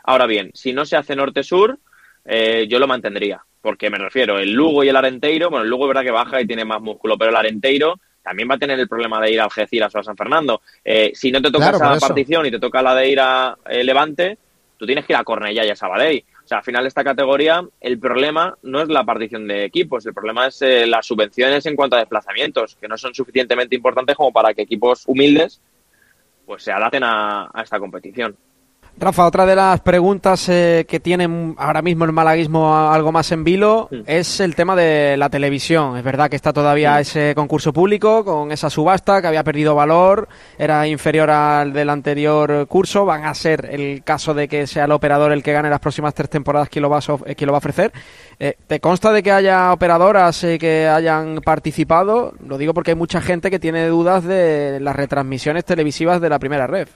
Ahora 0.02 0.24
bien, 0.24 0.50
si 0.54 0.72
no 0.72 0.86
se 0.86 0.96
hace 0.96 1.14
norte-sur, 1.14 1.78
eh, 2.28 2.66
yo 2.68 2.78
lo 2.78 2.86
mantendría. 2.86 3.42
Porque 3.60 3.90
me 3.90 3.98
refiero, 3.98 4.38
el 4.38 4.52
Lugo 4.52 4.84
y 4.84 4.88
el 4.88 4.96
Arenteiro, 4.96 5.50
bueno, 5.50 5.64
el 5.64 5.70
Lugo 5.70 5.84
es 5.84 5.88
verdad 5.88 6.04
que 6.04 6.10
baja 6.10 6.40
y 6.40 6.46
tiene 6.46 6.64
más 6.64 6.80
músculo, 6.80 7.16
pero 7.18 7.30
el 7.30 7.36
Arenteiro 7.36 7.98
también 8.22 8.48
va 8.48 8.54
a 8.54 8.58
tener 8.58 8.78
el 8.78 8.86
problema 8.86 9.20
de 9.20 9.32
ir 9.32 9.40
a 9.40 9.44
Algeciras 9.44 9.94
o 9.94 9.98
a 9.98 10.04
San 10.04 10.16
Fernando. 10.16 10.60
Eh, 10.84 11.10
si 11.14 11.32
no 11.32 11.40
te 11.40 11.50
toca 11.50 11.70
esa 11.70 11.98
partición 11.98 12.46
y 12.46 12.50
te 12.50 12.60
toca 12.60 12.82
la 12.82 12.94
de 12.94 13.08
ir 13.08 13.18
a 13.20 13.56
eh, 13.66 13.82
Levante, 13.82 14.38
tú 14.76 14.86
tienes 14.86 15.06
que 15.06 15.14
ir 15.14 15.16
a 15.16 15.24
Cornellá 15.24 15.64
y 15.64 15.70
a 15.70 15.76
Sabadell. 15.76 16.24
O 16.44 16.46
sea, 16.46 16.58
al 16.58 16.64
final 16.64 16.84
de 16.84 16.88
esta 16.88 17.02
categoría, 17.02 17.66
el 17.80 17.98
problema 17.98 18.56
no 18.62 18.80
es 18.80 18.88
la 18.88 19.04
partición 19.04 19.48
de 19.48 19.64
equipos, 19.64 20.06
el 20.06 20.14
problema 20.14 20.46
es 20.46 20.62
las 20.86 21.06
subvenciones 21.06 21.64
en 21.66 21.76
cuanto 21.76 21.96
a 21.96 22.00
desplazamientos, 22.00 22.76
que 22.76 22.88
no 22.88 22.96
son 22.96 23.14
suficientemente 23.14 23.74
importantes 23.74 24.16
como 24.16 24.32
para 24.32 24.54
que 24.54 24.62
equipos 24.62 25.04
humildes 25.06 25.60
pues 26.46 26.62
se 26.62 26.72
adapten 26.72 27.02
a 27.04 27.50
esta 27.62 27.78
competición. 27.78 28.36
Rafa, 29.00 29.26
otra 29.26 29.46
de 29.46 29.54
las 29.54 29.80
preguntas 29.80 30.48
eh, 30.48 30.84
que 30.88 30.98
tienen 30.98 31.54
ahora 31.56 31.82
mismo 31.82 32.04
el 32.04 32.10
malaguismo 32.10 32.76
algo 32.76 33.12
más 33.12 33.30
en 33.30 33.44
vilo 33.44 33.88
es 34.06 34.40
el 34.40 34.56
tema 34.56 34.74
de 34.74 35.16
la 35.16 35.30
televisión. 35.30 35.96
Es 35.96 36.02
verdad 36.02 36.28
que 36.28 36.34
está 36.34 36.52
todavía 36.52 36.98
ese 36.98 37.32
concurso 37.36 37.72
público 37.72 38.24
con 38.24 38.50
esa 38.50 38.68
subasta 38.68 39.20
que 39.20 39.28
había 39.28 39.44
perdido 39.44 39.76
valor, 39.76 40.28
era 40.58 40.84
inferior 40.88 41.30
al 41.30 41.72
del 41.72 41.90
anterior 41.90 42.66
curso. 42.66 43.04
Van 43.04 43.24
a 43.24 43.34
ser 43.34 43.68
el 43.70 44.02
caso 44.02 44.34
de 44.34 44.48
que 44.48 44.66
sea 44.66 44.86
el 44.86 44.90
operador 44.90 45.30
el 45.30 45.44
que 45.44 45.52
gane 45.52 45.70
las 45.70 45.78
próximas 45.78 46.12
tres 46.12 46.28
temporadas 46.28 46.68
que 46.68 46.80
lo 46.80 46.90
va 46.90 46.98
a, 46.98 47.34
que 47.36 47.46
lo 47.46 47.52
va 47.52 47.58
a 47.58 47.58
ofrecer. 47.58 47.92
Eh, 48.40 48.56
¿Te 48.66 48.80
consta 48.80 49.12
de 49.12 49.22
que 49.22 49.30
haya 49.30 49.72
operadoras 49.72 50.42
eh, 50.42 50.58
que 50.58 50.88
hayan 50.88 51.40
participado? 51.44 52.34
Lo 52.44 52.58
digo 52.58 52.74
porque 52.74 52.90
hay 52.90 52.96
mucha 52.96 53.20
gente 53.20 53.48
que 53.48 53.60
tiene 53.60 53.86
dudas 53.86 54.24
de 54.24 54.80
las 54.80 54.96
retransmisiones 54.96 55.64
televisivas 55.64 56.20
de 56.20 56.30
la 56.30 56.40
primera 56.40 56.66
red. 56.66 56.88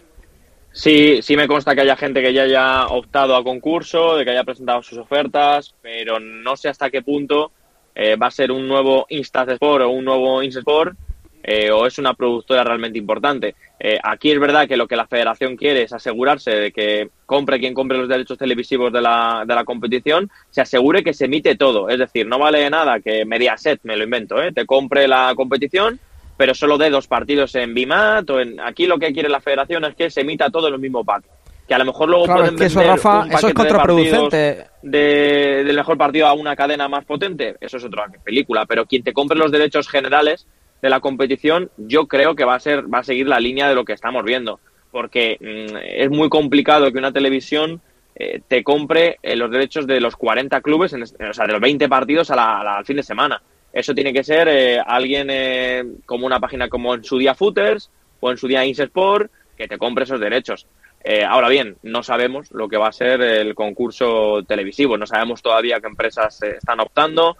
Sí, 0.72 1.20
sí 1.20 1.36
me 1.36 1.46
consta 1.46 1.74
que 1.74 1.82
haya 1.82 1.96
gente 1.96 2.22
que 2.22 2.32
ya 2.32 2.44
haya 2.44 2.86
optado 2.86 3.36
a 3.36 3.44
concurso, 3.44 4.16
de 4.16 4.24
que 4.24 4.30
haya 4.30 4.44
presentado 4.44 4.82
sus 4.82 4.96
ofertas, 4.96 5.74
pero 5.82 6.18
no 6.18 6.56
sé 6.56 6.70
hasta 6.70 6.90
qué 6.90 7.02
punto 7.02 7.52
eh, 7.94 8.16
va 8.16 8.28
a 8.28 8.30
ser 8.30 8.50
un 8.50 8.66
nuevo 8.66 9.06
Sport 9.10 9.84
o 9.84 9.90
un 9.90 10.04
nuevo 10.04 10.42
Insport 10.42 10.96
eh, 11.42 11.70
o 11.70 11.86
es 11.86 11.98
una 11.98 12.14
productora 12.14 12.64
realmente 12.64 12.98
importante. 12.98 13.54
Eh, 13.78 13.98
aquí 14.02 14.30
es 14.30 14.40
verdad 14.40 14.66
que 14.66 14.78
lo 14.78 14.88
que 14.88 14.96
la 14.96 15.06
federación 15.06 15.56
quiere 15.56 15.82
es 15.82 15.92
asegurarse 15.92 16.52
de 16.52 16.72
que 16.72 17.10
compre 17.26 17.60
quien 17.60 17.74
compre 17.74 17.98
los 17.98 18.08
derechos 18.08 18.38
televisivos 18.38 18.90
de 18.92 19.02
la, 19.02 19.44
de 19.46 19.54
la 19.54 19.64
competición, 19.64 20.30
se 20.48 20.62
asegure 20.62 21.02
que 21.02 21.12
se 21.12 21.26
emite 21.26 21.54
todo. 21.56 21.90
Es 21.90 21.98
decir, 21.98 22.26
no 22.26 22.38
vale 22.38 22.70
nada 22.70 23.00
que 23.00 23.26
Mediaset, 23.26 23.80
me 23.82 23.96
lo 23.96 24.04
invento, 24.04 24.36
te 24.54 24.64
compre 24.64 25.06
la 25.06 25.34
competición 25.36 26.00
pero 26.42 26.56
solo 26.56 26.76
de 26.76 26.90
dos 26.90 27.06
partidos 27.06 27.54
en 27.54 27.72
BIMAT 27.72 28.28
o 28.30 28.40
en... 28.40 28.58
Aquí 28.58 28.86
lo 28.86 28.98
que 28.98 29.12
quiere 29.12 29.28
la 29.28 29.40
federación 29.40 29.84
es 29.84 29.94
que 29.94 30.10
se 30.10 30.22
emita 30.22 30.50
todo 30.50 30.66
en 30.66 30.74
el 30.74 30.80
mismo 30.80 31.04
pack. 31.04 31.22
Que 31.68 31.74
a 31.74 31.78
lo 31.78 31.84
mejor 31.84 32.08
luego 32.08 32.26
pueden 32.26 32.60
eso, 32.60 32.82
Rafa, 32.82 33.28
eso 33.30 33.46
es 33.46 33.54
contraproducente. 33.54 34.66
De, 34.82 35.62
del 35.64 35.76
mejor 35.76 35.96
partido 35.96 36.26
a 36.26 36.32
una 36.32 36.56
cadena 36.56 36.88
más 36.88 37.04
potente, 37.04 37.54
eso 37.60 37.76
es 37.76 37.84
otra 37.84 38.06
película. 38.24 38.66
Pero 38.66 38.86
quien 38.86 39.04
te 39.04 39.12
compre 39.12 39.38
los 39.38 39.52
derechos 39.52 39.88
generales 39.88 40.48
de 40.82 40.90
la 40.90 40.98
competición, 40.98 41.70
yo 41.76 42.08
creo 42.08 42.34
que 42.34 42.44
va 42.44 42.56
a 42.56 42.58
ser 42.58 42.92
va 42.92 42.98
a 42.98 43.04
seguir 43.04 43.28
la 43.28 43.38
línea 43.38 43.68
de 43.68 43.76
lo 43.76 43.84
que 43.84 43.92
estamos 43.92 44.24
viendo, 44.24 44.58
porque 44.90 45.38
mm, 45.40 45.76
es 45.76 46.10
muy 46.10 46.28
complicado 46.28 46.90
que 46.90 46.98
una 46.98 47.12
televisión 47.12 47.80
eh, 48.16 48.40
te 48.48 48.64
compre 48.64 49.18
eh, 49.22 49.36
los 49.36 49.48
derechos 49.48 49.86
de 49.86 50.00
los 50.00 50.16
40 50.16 50.60
clubes, 50.60 50.92
en, 50.92 51.04
o 51.04 51.32
sea, 51.32 51.46
de 51.46 51.52
los 51.52 51.60
20 51.60 51.88
partidos 51.88 52.32
al 52.32 52.84
fin 52.84 52.96
de 52.96 53.04
semana. 53.04 53.40
Eso 53.72 53.94
tiene 53.94 54.12
que 54.12 54.22
ser 54.22 54.48
eh, 54.48 54.78
alguien 54.78 55.28
eh, 55.30 55.84
como 56.04 56.26
una 56.26 56.40
página 56.40 56.68
como 56.68 56.94
en 56.94 57.04
su 57.04 57.18
día 57.18 57.34
Footers 57.34 57.90
o 58.20 58.30
en 58.30 58.36
su 58.36 58.46
día 58.46 58.64
Insesport 58.64 59.30
que 59.56 59.66
te 59.66 59.78
compre 59.78 60.04
esos 60.04 60.20
derechos. 60.20 60.66
Eh, 61.04 61.24
ahora 61.24 61.48
bien, 61.48 61.76
no 61.82 62.02
sabemos 62.02 62.50
lo 62.52 62.68
que 62.68 62.76
va 62.76 62.88
a 62.88 62.92
ser 62.92 63.20
el 63.22 63.54
concurso 63.54 64.42
televisivo, 64.46 64.96
no 64.96 65.06
sabemos 65.06 65.42
todavía 65.42 65.80
qué 65.80 65.88
empresas 65.88 66.40
están 66.42 66.78
optando, 66.80 67.36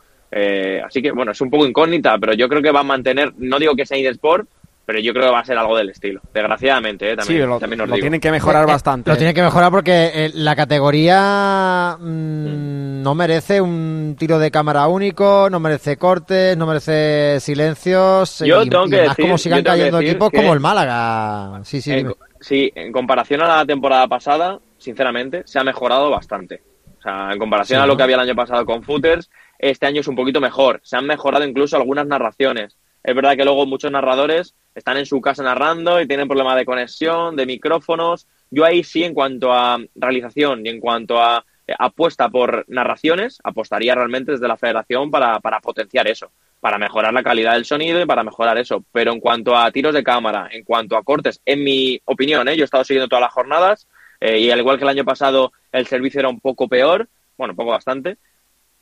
así 0.85 1.01
que 1.01 1.13
bueno, 1.13 1.31
es 1.31 1.41
un 1.41 1.51
poco 1.51 1.67
incógnita, 1.67 2.19
pero 2.19 2.33
yo 2.33 2.49
creo 2.49 2.61
que 2.61 2.73
va 2.73 2.81
a 2.81 2.85
mantener, 2.85 3.35
no 3.39 3.61
digo 3.61 3.77
que 3.77 3.87
sea 3.87 3.99
Insesport, 3.99 4.49
pero 4.85 4.99
yo 4.99 5.13
creo 5.13 5.27
que 5.27 5.33
va 5.33 5.41
a 5.41 5.45
ser 5.45 5.57
algo 5.57 5.77
del 5.77 5.91
estilo. 5.91 6.21
Desgraciadamente, 6.35 7.13
¿eh? 7.13 7.17
también, 7.17 7.49
lo, 7.49 7.59
también 7.59 7.89
lo 7.89 7.95
tienen 7.95 8.21
que 8.21 8.31
mejorar 8.31 8.67
bastante. 8.67 9.11
Lo 9.11 9.17
tienen 9.17 9.35
que 9.35 9.43
mejorar 9.43 9.71
porque 9.71 10.31
la 10.35 10.57
categoría 10.57 11.97
mm, 12.01 12.05
mm. 12.05 12.82
No 13.03 13.15
merece 13.15 13.61
un 13.61 14.17
tiro 14.19 14.39
de 14.39 14.51
cámara 14.51 14.87
único, 14.87 15.49
no 15.51 15.61
merece 15.61 15.97
cortes, 15.97 16.57
no 16.57 16.67
merece 16.67 17.41
silencios. 17.41 18.39
Yo 18.41 18.65
tengo 18.69 18.87
que 18.87 18.97
decir, 18.97 19.25
como 19.25 19.39
sigan 19.39 19.65
cayendo 19.65 20.01
equipos 20.01 20.31
como 20.31 20.53
el 20.53 20.61
Málaga. 20.61 21.61
Sí, 21.65 21.83
sí. 21.83 21.93
En, 21.93 22.15
sí, 22.41 22.73
en 22.75 22.93
comparación 22.93 23.43
a 23.43 23.57
la 23.57 23.67
temporada 23.67 24.07
pasada, 24.07 24.61
sinceramente, 24.79 25.43
se 25.45 25.59
ha 25.59 25.65
mejorado 25.65 26.11
bastante. 26.11 26.63
O 26.99 27.03
sea, 27.03 27.33
en 27.33 27.39
comparación 27.39 27.81
a 27.81 27.87
lo 27.87 27.97
que 27.97 28.05
había 28.05 28.15
el 28.15 28.23
año 28.23 28.37
pasado 28.37 28.65
con 28.65 28.85
Footers, 28.85 29.29
este 29.59 29.87
año 29.87 30.01
es 30.01 30.09
un 30.09 30.17
poquito 30.17 30.41
mejor. 30.41 30.81
Se 30.85 30.97
han 30.97 31.07
mejorado 31.07 31.45
incluso 31.45 31.77
algunas 31.77 32.07
narraciones. 32.07 32.77
Es 33.03 33.15
verdad 33.15 33.37
que 33.37 33.45
luego 33.45 33.67
muchos 33.67 33.91
narradores 33.91 34.55
están 34.75 34.97
en 34.97 35.07
su 35.07 35.21
casa 35.21 35.43
narrando 35.43 36.01
y 36.01 36.07
tienen 36.07 36.29
problemas 36.29 36.57
de 36.57 36.65
conexión, 36.65 37.35
de 37.35 37.47
micrófonos. 37.47 38.29
Yo 38.51 38.65
ahí 38.65 38.85
sí, 38.85 39.03
en 39.03 39.15
cuanto 39.15 39.53
a 39.53 39.79
realización 39.97 40.65
y 40.65 40.69
en 40.69 40.79
cuanto 40.79 41.21
a 41.21 41.45
apuesta 41.79 42.29
por 42.29 42.65
narraciones, 42.69 43.39
apostaría 43.45 43.95
realmente 43.95 44.33
desde 44.33 44.49
la 44.49 44.57
federación 44.57 45.11
para, 45.11 45.41
para 45.41 45.61
potenciar 45.61 46.09
eso, 46.09 46.31
para 46.61 46.79
mejorar 46.79 47.13
la 47.13 47.23
calidad 47.23 47.55
del 47.55 47.65
sonido 47.65 48.01
y 48.01 48.07
para 48.07 48.25
mejorar 48.25 48.59
eso. 48.59 48.85
Pero 48.93 49.13
en 49.13 49.21
cuanto 49.21 49.57
a 49.57 49.71
tiros 49.71 49.95
de 49.95 50.05
cámara, 50.05 50.49
en 50.51 50.65
cuanto 50.65 50.97
a 50.97 51.03
cortes, 51.03 51.41
en 51.45 51.65
mi 51.65 52.01
opinión, 52.05 52.49
¿eh? 52.49 52.57
yo 52.57 52.63
he 52.63 52.65
estado 52.65 52.85
siguiendo 52.85 53.09
todas 53.09 53.23
las 53.23 53.33
jornadas 53.33 53.87
eh, 54.21 54.39
y 54.39 54.51
al 54.51 54.59
igual 54.59 54.79
que 54.79 54.85
el 54.85 54.91
año 54.91 55.05
pasado 55.05 55.53
el 55.73 55.87
servicio 55.87 56.21
era 56.21 56.29
un 56.29 56.41
poco 56.41 56.69
peor, 56.69 57.09
bueno, 57.37 57.53
un 57.53 57.57
poco 57.57 57.71
bastante, 57.71 58.19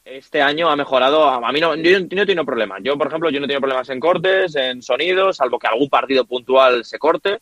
este 0.05 0.43
año 0.43 0.69
ha 0.69 0.77
mejorado. 0.77 1.29
A 1.29 1.53
mí 1.53 1.61
no, 1.61 1.75
yo 1.77 2.01
no, 2.01 2.27
tengo 2.27 2.45
problemas. 2.45 2.81
Yo, 2.83 2.97
por 2.97 3.09
ejemplo, 3.09 3.31
yo 3.31 3.41
no 3.41 3.47
tengo 3.47 3.61
problemas 3.61 3.89
en 3.91 4.01
cortes, 4.01 4.57
en 4.57 4.83
sonidos, 4.83 5.37
salvo 5.37 5.59
que 5.59 5.67
algún 5.67 5.89
partido 5.89 6.25
puntual 6.25 6.85
se 6.85 6.99
corte. 6.99 7.39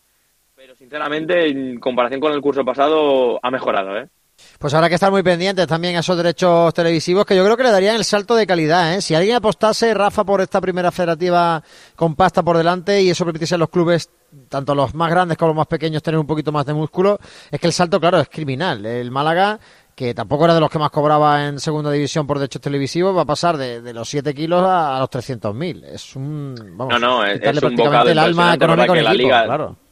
Pero 0.55 0.75
sinceramente, 0.75 1.47
en 1.47 1.79
comparación 1.79 2.21
con 2.21 2.33
el 2.33 2.41
curso 2.41 2.65
pasado, 2.65 3.39
ha 3.43 3.51
mejorado, 3.51 3.97
¿eh? 3.97 4.09
Pues 4.59 4.75
habrá 4.75 4.89
que 4.89 4.97
estar 4.97 5.11
muy 5.11 5.23
pendientes 5.23 5.67
también 5.67 5.97
a 5.97 6.01
esos 6.01 6.17
derechos 6.17 6.75
televisivos 6.75 7.25
que 7.25 7.37
yo 7.37 7.45
creo 7.45 7.57
que 7.57 7.63
le 7.63 7.71
darían 7.71 7.97
el 7.97 8.05
salto 8.05 8.35
de 8.35 8.47
calidad. 8.47 8.95
¿eh? 8.95 9.01
Si 9.01 9.15
alguien 9.15 9.37
apostase, 9.37 9.95
Rafa, 9.95 10.25
por 10.25 10.41
esta 10.41 10.61
primera 10.61 10.91
federativa 10.91 11.63
con 11.95 12.17
pasta 12.17 12.43
por 12.43 12.57
delante 12.57 13.01
y 13.03 13.11
eso 13.11 13.25
permitiese 13.25 13.55
a 13.55 13.59
los 13.59 13.69
clubes, 13.69 14.11
tanto 14.49 14.75
los 14.75 14.95
más 14.95 15.11
grandes 15.11 15.39
como 15.39 15.51
los 15.51 15.57
más 15.57 15.67
pequeños, 15.67 16.03
tener 16.03 16.19
un 16.19 16.27
poquito 16.27 16.51
más 16.51 16.67
de 16.67 16.75
músculo, 16.75 17.19
es 17.51 17.61
que 17.61 17.69
el 17.69 17.73
salto, 17.73 18.01
claro, 18.01 18.21
es 18.21 18.29
criminal. 18.29 18.85
El 18.85 19.11
Málaga 19.11 19.61
que 19.95 20.15
tampoco 20.15 20.45
era 20.45 20.55
de 20.55 20.61
los 20.61 20.71
que 20.71 20.79
más 20.79 20.91
cobraba 20.91 21.47
en 21.47 21.59
segunda 21.59 21.91
división 21.91 22.25
por 22.25 22.39
derechos 22.39 22.63
televisivos, 22.63 23.17
va 23.17 23.23
a 23.23 23.25
pasar 23.25 23.57
de, 23.57 23.93
los 23.93 24.09
7 24.09 24.33
kilos 24.33 24.63
a, 24.65 24.97
los 25.01 25.11
300.000. 25.11 25.85
Es 25.87 26.15
un. 26.15 26.55
Vamos, 26.77 27.01
no, 27.01 27.01
no, 27.01 27.25
es, 27.25 27.41
un 27.61 27.75
bocado 27.75 28.09
el 28.09 28.19
alma 28.19 28.55
económica 28.55 28.93
que 28.93 29.03
la 29.03 29.13
liga, 29.13 29.45
claro. 29.45 29.88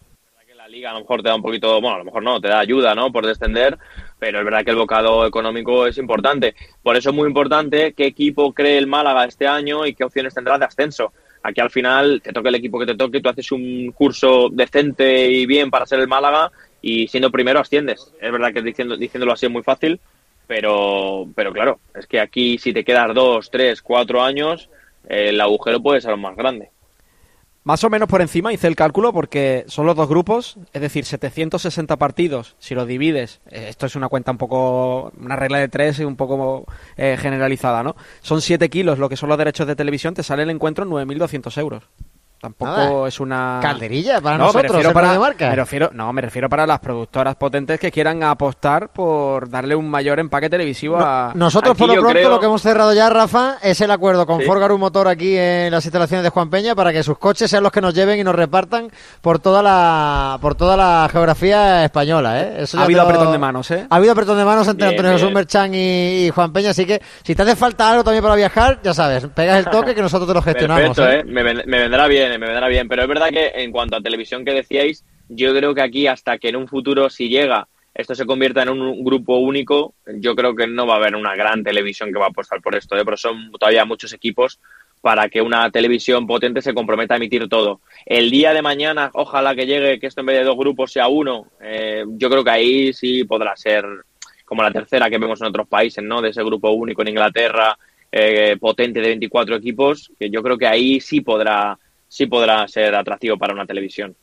Liga 0.68 0.90
a 0.90 0.94
lo 0.94 1.00
mejor 1.00 1.23
te 1.23 1.28
da 1.28 1.37
un 1.37 1.42
poquito, 1.42 1.80
bueno, 1.80 1.94
a 1.94 1.99
lo 1.99 2.04
mejor 2.04 2.23
no, 2.23 2.40
te 2.40 2.49
da 2.49 2.58
ayuda, 2.58 2.94
¿no? 2.94 3.12
Por 3.12 3.25
descender, 3.25 3.78
pero 4.18 4.38
es 4.38 4.44
verdad 4.44 4.64
que 4.64 4.70
el 4.70 4.76
bocado 4.76 5.26
económico 5.26 5.87
es 5.87 5.96
importante. 5.99 6.54
Por 6.82 6.96
eso 6.96 7.11
es 7.11 7.16
muy 7.16 7.28
importante 7.28 7.92
qué 7.92 8.06
equipo 8.06 8.52
cree 8.52 8.78
el 8.78 8.87
Málaga 8.87 9.25
este 9.25 9.46
año 9.46 9.87
y 9.87 9.94
qué 9.94 10.04
opciones 10.04 10.35
tendrá 10.35 10.58
de 10.58 10.64
ascenso. 10.64 11.12
Aquí 11.42 11.61
al 11.61 11.70
final 11.70 12.20
te 12.23 12.32
toque 12.32 12.49
el 12.49 12.56
equipo 12.56 12.80
que 12.80 12.87
te 12.87 12.96
toque, 12.96 13.20
tú 13.20 13.28
haces 13.28 13.52
un 13.52 13.92
curso 13.92 14.49
decente 14.50 15.30
y 15.30 15.46
bien 15.46 15.70
para 15.70 15.87
ser 15.87 16.00
el 16.00 16.08
Málaga 16.08 16.50
y 16.82 17.06
siendo 17.06 17.30
primero 17.30 17.61
asciendes. 17.61 18.12
Es 18.20 18.32
verdad 18.32 18.52
que 18.52 18.62
diciendo, 18.62 18.96
diciéndolo 18.96 19.32
así 19.32 19.46
es 19.46 19.52
muy 19.52 19.62
fácil, 19.62 20.00
pero, 20.49 21.28
pero 21.37 21.52
claro, 21.52 21.78
es 21.94 22.06
que 22.06 22.18
aquí 22.18 22.58
si 22.58 22.73
te 22.73 22.85
quedas 22.85 23.14
dos, 23.14 23.50
tres, 23.50 23.82
cuatro 23.82 24.23
años, 24.23 24.68
el 25.08 25.40
agujero 25.40 25.80
puede 25.80 26.00
ser 26.00 26.16
más 26.16 26.37
grande. 26.37 26.70
Más 27.66 27.82
o 27.82 27.90
menos 27.90 28.08
por 28.08 28.20
encima 28.23 28.52
hice 28.52 28.68
el 28.68 28.76
cálculo 28.76 29.12
porque 29.12 29.64
son 29.66 29.87
los 29.87 29.96
dos 29.96 30.08
grupos, 30.08 30.56
es 30.73 30.80
decir, 30.80 31.04
760 31.04 31.96
partidos. 31.96 32.54
Si 32.61 32.76
lo 32.76 32.87
divides, 32.87 33.40
eh, 33.50 33.66
esto 33.68 33.87
es 33.87 33.96
una 33.96 34.08
cuenta 34.08 34.30
un 34.30 34.38
poco, 34.38 35.11
una 35.18 35.35
regla 35.35 35.58
de 35.58 35.66
tres 35.66 35.99
y 35.99 36.04
un 36.04 36.14
poco 36.14 36.64
eh, 36.96 37.16
generalizada, 37.18 37.82
¿no? 37.82 37.96
Son 38.20 38.40
7 38.40 38.70
kilos 38.70 39.00
lo 39.00 39.08
que 39.08 39.16
son 39.16 39.30
los 39.30 39.37
derechos 39.37 39.66
de 39.66 39.75
televisión, 39.75 40.14
te 40.14 40.23
sale 40.23 40.44
el 40.44 40.50
encuentro 40.50 40.85
en 40.85 40.90
9.200 40.90 41.58
euros. 41.58 41.82
Tampoco 42.40 43.07
es 43.07 43.19
una 43.19 43.59
calderilla 43.62 44.21
para 44.21 44.38
nosotros, 44.38 44.62
me 44.64 44.69
refiero 44.69 44.93
para, 44.93 45.19
marca. 45.19 45.50
Me 45.50 45.57
refiero, 45.57 45.90
no, 45.93 46.12
me 46.12 46.21
refiero 46.21 46.49
para 46.49 46.66
las 46.66 46.81
productoras 46.81 47.35
potentes 47.37 47.81
que 47.81 47.90
quieran 47.90 48.23
apostar 48.23 48.90
por 48.90 49.49
darle 49.49 49.75
un 49.75 49.88
mayor 49.88 50.21
empaque 50.21 50.50
televisivo 50.50 50.99
a. 50.99 51.33
Nosotros 51.35 51.76
por 51.76 51.88
lo 51.88 52.00
pronto 52.00 52.28
lo 52.28 52.38
que 52.38 52.47
hemos 52.47 52.62
cerrado 52.62 52.93
ya, 52.93 53.09
Rafa, 53.09 53.57
es 53.62 53.81
el 53.81 53.90
acuerdo 53.90 54.26
con 54.26 54.40
¿Sí? 54.40 54.47
un 54.47 54.81
Motor 54.81 55.09
aquí 55.09 55.37
en 55.37 55.71
las 55.71 55.85
instalaciones 55.85 56.25
de 56.25 56.31
Juan 56.31 56.50
Peña 56.50 56.75
para 56.75 56.93
que 56.93 57.02
sus 57.02 57.19
coches 57.19 57.50
sean 57.50 57.62
los 57.62 57.73
que 57.73 57.81
nos 57.81 57.95
lleven 57.95 58.21
y 58.21 58.25
nos 58.25 58.35
repartan 58.35 58.90
por 59.21 59.38
toda 59.38 59.62
la 59.62 60.38
por 60.40 60.55
toda 60.55 60.76
la 60.76 61.09
geografía 61.11 61.85
española, 61.85 62.40
¿eh? 62.40 62.64
ha 62.76 62.83
habido 62.83 63.02
apretón 63.02 63.33
de 63.33 63.38
manos, 63.38 63.71
¿eh? 63.71 63.87
Ha 63.88 63.97
habido 63.97 64.12
apretón 64.12 64.38
de 64.38 64.45
manos 64.45 64.69
entre 64.69 64.88
Antonio 64.88 65.12
Jesús 65.12 65.33
Merchan 65.33 65.73
y, 65.75 66.31
Juan 66.35 66.52
Peña, 66.52 66.71
así 66.71 66.85
que 66.85 67.00
si 67.23 67.35
te 67.35 67.43
hace 67.43 67.57
falta 67.57 67.90
algo 67.90 68.05
también 68.05 68.23
para 68.23 68.35
viajar, 68.35 68.81
ya 68.83 68.93
sabes, 68.93 69.26
pegas 69.35 69.59
el 69.59 69.71
toque 69.71 69.95
que 69.95 70.02
nosotros 70.02 70.28
te 70.28 70.35
lo 70.35 70.43
gestionamos. 70.43 70.97
Perfecto, 70.97 71.11
¿eh? 71.11 71.25
Me, 71.25 71.43
me 71.43 71.78
vendrá 71.81 72.07
bien, 72.07 72.25
me 72.28 72.47
vendrá 72.47 72.68
bien, 72.68 72.88
pero 72.88 73.02
es 73.02 73.09
verdad 73.09 73.30
que 73.30 73.52
en 73.54 73.73
cuanto 73.73 73.97
a 73.97 74.00
televisión 74.00 74.45
que 74.45 74.52
decíais, 74.52 75.04
yo 75.28 75.54
creo 75.54 75.75
que 75.75 75.83
aquí 75.83 76.06
hasta 76.06 76.38
que 76.38 76.49
en 76.49 76.56
un 76.56 76.68
futuro, 76.68 77.11
si 77.11 77.28
llega, 77.28 77.68
esto 77.95 78.14
se 78.14 78.26
convierta 78.26 78.62
en 78.62 78.68
un 78.68 79.04
grupo 79.04 79.38
único, 79.38 79.95
yo 80.18 80.37
creo 80.37 80.54
que 80.54 80.66
no 80.66 80.87
va 80.87 80.95
a 80.95 80.97
haber 80.99 81.16
una 81.16 81.35
gran 81.35 81.64
televisión 81.64 82.12
que 82.12 82.18
va 82.18 82.26
a 82.26 82.28
apostar 82.28 82.61
por 82.61 82.75
esto, 82.75 82.97
¿eh? 82.97 83.04
pero 83.04 83.16
son 83.16 83.50
todavía 83.52 83.85
muchos 83.85 84.12
equipos 84.12 84.61
para 85.00 85.28
que 85.28 85.40
una 85.40 85.71
televisión 85.71 86.26
potente 86.26 86.61
se 86.61 86.75
comprometa 86.75 87.14
a 87.14 87.16
emitir 87.16 87.49
todo. 87.49 87.80
El 88.04 88.30
día 88.30 88.52
de 88.52 88.62
mañana, 88.62 89.11
ojalá 89.14 89.54
que 89.54 89.66
llegue, 89.66 89.99
que 89.99 90.09
esto 90.09 90.21
en 90.21 90.26
vez 90.26 90.38
de 90.38 90.45
dos 90.45 90.56
grupos 90.56 90.92
sea 90.92 91.09
uno, 91.09 91.47
eh, 91.61 92.04
yo 92.09 92.28
creo 92.28 92.45
que 92.45 92.50
ahí 92.50 92.92
sí 92.92 93.25
podrá 93.25 93.56
ser 93.56 93.85
como 94.45 94.62
la 94.62 94.71
tercera 94.71 95.09
que 95.09 95.18
vemos 95.18 95.40
en 95.40 95.49
otros 95.49 95.66
países, 95.66 96.02
¿no? 96.04 96.21
De 96.21 96.30
ese 96.30 96.42
grupo 96.42 96.71
único 96.71 97.02
en 97.02 97.09
Inglaterra, 97.09 97.76
eh, 98.11 98.56
potente 98.61 99.00
de 99.00 99.09
24 99.09 99.56
equipos, 99.56 100.11
que 100.18 100.30
yo 100.30 100.42
creo 100.42 100.56
que 100.56 100.66
ahí 100.66 101.00
sí 101.00 101.21
podrá 101.21 101.78
sí 102.16 102.26
podrá 102.26 102.66
ser 102.66 102.94
atractivo 102.94 103.37
para 103.37 103.52
una 103.52 103.66
televisión. 103.66 104.16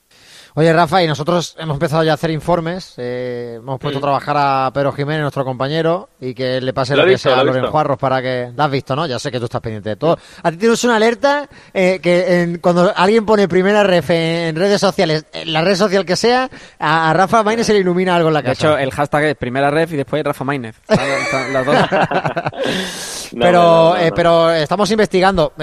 Oye, 0.55 0.71
Rafa, 0.71 1.03
y 1.03 1.07
nosotros 1.07 1.55
hemos 1.59 1.75
empezado 1.75 2.03
ya 2.03 2.11
a 2.11 2.13
hacer 2.13 2.29
informes. 2.29 2.93
Eh, 2.97 3.55
hemos 3.57 3.79
puesto 3.79 3.97
a 3.97 4.01
mm. 4.01 4.03
trabajar 4.03 4.35
a 4.37 4.71
Pedro 4.71 4.91
Jiménez, 4.91 5.21
nuestro 5.21 5.43
compañero, 5.43 6.09
y 6.19 6.35
que 6.35 6.61
le 6.61 6.73
pase 6.73 6.95
lo, 6.95 7.05
que 7.05 7.17
sea 7.17 7.39
a 7.39 7.43
Loren 7.43 7.67
Juarros 7.67 7.97
para 7.97 8.21
que. 8.21 8.51
¿La 8.55 8.65
has 8.65 8.71
visto, 8.71 8.95
no? 8.95 9.07
Ya 9.07 9.17
sé 9.17 9.31
que 9.31 9.39
tú 9.39 9.45
estás 9.45 9.61
pendiente 9.61 9.89
de 9.89 9.95
todo. 9.95 10.17
A 10.43 10.51
ti 10.51 10.57
tienes 10.57 10.83
una 10.83 10.97
alerta 10.97 11.49
eh, 11.73 11.99
que 12.01 12.59
cuando 12.61 12.91
alguien 12.95 13.25
pone 13.25 13.47
primera 13.47 13.83
ref 13.83 14.11
en, 14.11 14.55
redes 14.55 14.79
sociales, 14.79 15.25
en 15.33 15.51
la 15.51 15.61
red 15.61 15.75
social 15.75 16.05
que 16.05 16.15
sea, 16.15 16.49
a, 16.77 17.13
Rafa 17.13 17.41
Maínez 17.41 17.65
se 17.65 17.73
le 17.73 17.79
ilumina 17.79 18.15
algo 18.15 18.27
en 18.27 18.35
la 18.35 18.43
casa. 18.43 18.67
De 18.67 18.73
hecho, 18.73 18.77
el 18.77 18.91
hashtag 18.91 19.23
es 19.25 19.35
primera 19.35 19.71
ref 19.71 19.93
y 19.93 19.97
después 19.97 20.23
Rafa 20.23 20.43
Maínez. 20.43 20.79
Las 20.87 21.65
dos. 21.65 21.75
pero, 23.39 23.97
eh, 23.97 24.11
pero 24.15 24.51
estamos 24.51 24.89
investigando, 24.91 25.53